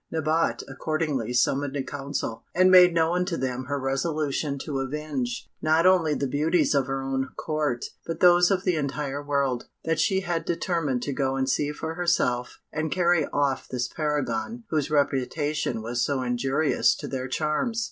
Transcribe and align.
Nabote 0.11 0.63
accordingly 0.67 1.31
summoned 1.31 1.77
a 1.77 1.83
council, 1.83 2.43
and 2.55 2.71
made 2.71 2.91
known 2.91 3.23
to 3.25 3.37
them 3.37 3.65
her 3.65 3.79
resolution 3.79 4.57
to 4.57 4.79
avenge, 4.79 5.47
not 5.61 5.85
only 5.85 6.15
the 6.15 6.25
beauties 6.25 6.73
of 6.73 6.87
her 6.87 7.03
own 7.03 7.29
court, 7.37 7.85
but 8.07 8.19
those 8.19 8.49
of 8.49 8.63
the 8.63 8.75
entire 8.77 9.21
world; 9.21 9.67
that 9.83 9.99
she 9.99 10.21
had 10.21 10.43
determined 10.43 11.03
to 11.03 11.13
go 11.13 11.35
and 11.35 11.47
see 11.47 11.71
for 11.71 11.93
herself, 11.93 12.57
and 12.73 12.91
carry 12.91 13.27
off 13.27 13.67
this 13.67 13.87
paragon 13.89 14.63
whose 14.71 14.89
reputation 14.89 15.83
was 15.83 16.03
so 16.03 16.23
injurious 16.23 16.95
to 16.95 17.07
their 17.07 17.27
charms. 17.27 17.79